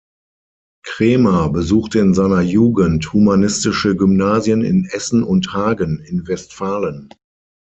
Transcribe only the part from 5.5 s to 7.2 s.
Hagen in Westfalen.